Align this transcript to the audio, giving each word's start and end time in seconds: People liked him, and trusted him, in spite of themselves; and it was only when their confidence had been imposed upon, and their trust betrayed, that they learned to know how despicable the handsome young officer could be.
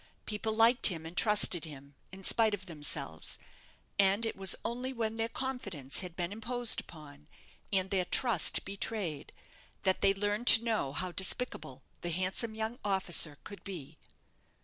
People 0.25 0.53
liked 0.55 0.87
him, 0.87 1.05
and 1.05 1.15
trusted 1.15 1.63
him, 1.63 1.93
in 2.11 2.23
spite 2.23 2.55
of 2.55 2.65
themselves; 2.65 3.37
and 3.99 4.25
it 4.25 4.35
was 4.35 4.55
only 4.65 4.91
when 4.91 5.15
their 5.15 5.29
confidence 5.29 5.99
had 5.99 6.15
been 6.15 6.31
imposed 6.31 6.79
upon, 6.81 7.27
and 7.71 7.91
their 7.91 8.05
trust 8.05 8.65
betrayed, 8.65 9.31
that 9.83 10.01
they 10.01 10.11
learned 10.15 10.47
to 10.47 10.63
know 10.63 10.91
how 10.91 11.11
despicable 11.11 11.83
the 12.01 12.09
handsome 12.09 12.55
young 12.55 12.79
officer 12.83 13.37
could 13.43 13.63
be. 13.63 13.99